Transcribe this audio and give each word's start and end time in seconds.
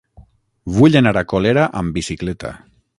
Vull 0.77 0.97
anar 1.01 1.13
a 1.21 1.25
Colera 1.35 1.69
amb 1.83 1.99
bicicleta. 2.01 2.57